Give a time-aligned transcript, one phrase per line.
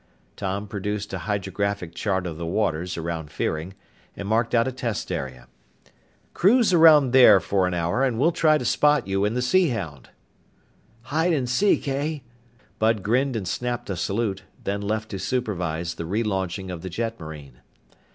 [0.35, 3.75] Tom produced a hydrographic chart of the waters around Fearing
[4.17, 5.47] and marked out a test area.
[6.33, 9.69] "Cruise around there for an hour and we'll try to spot you in the Sea
[9.69, 10.09] Hound."
[11.03, 12.21] "Hide and seek, eh?"
[12.79, 17.59] Bud grinned and snapped a salute, then left to supervise the relaunching of the jetmarine.